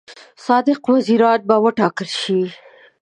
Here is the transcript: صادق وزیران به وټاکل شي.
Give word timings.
صادق 0.45 0.81
وزیران 0.93 1.39
به 1.47 1.55
وټاکل 1.63 2.09
شي. 2.21 2.41